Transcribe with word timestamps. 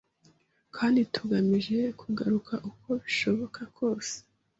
kandi 0.75 0.99
tugamije 1.13 1.79
kugaruka 2.01 2.53
uko 2.69 2.89
bishoboka 3.01 3.61
kose 3.77 4.15